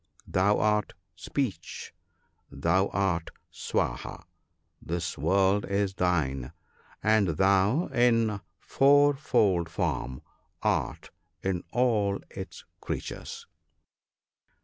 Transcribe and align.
Thou 0.25 0.57
art 0.57 0.93
speech; 1.15 1.93
thou 2.49 2.87
art 2.87 3.29
Swaha; 3.51 4.23
this 4.81 5.15
world 5.15 5.63
is 5.65 5.93
thine, 5.93 6.53
and 7.03 7.27
thou, 7.37 7.85
in 7.93 8.41
four 8.59 9.13
fold 9.15 9.69
form, 9.69 10.23
art 10.63 11.11
in 11.43 11.63
all 11.71 12.19
its 12.31 12.65
creatures." 12.79 13.45